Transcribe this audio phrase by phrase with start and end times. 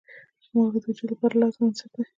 [0.53, 2.03] مالګه د وجود لپاره لازم عنصر دی.